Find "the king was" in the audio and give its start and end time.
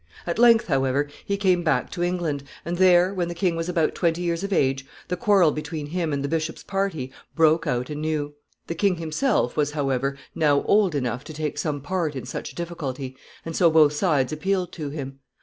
3.27-3.69